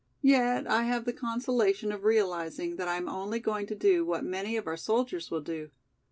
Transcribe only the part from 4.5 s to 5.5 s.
of our soldiers will